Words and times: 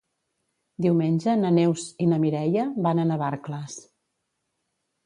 Diumenge 0.85 1.35
na 1.41 1.51
Neus 1.59 1.83
i 2.07 2.09
na 2.15 2.19
Mireia 2.25 2.67
van 2.89 3.05
a 3.05 3.07
Navarcles. 3.13 3.79